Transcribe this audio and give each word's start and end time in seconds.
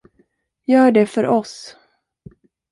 Gör 0.65 0.91
det 0.91 1.05
för 1.05 1.27
oss. 1.27 1.75